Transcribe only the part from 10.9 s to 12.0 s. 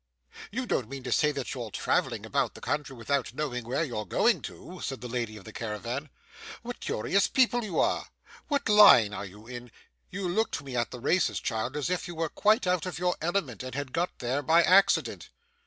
races, child, as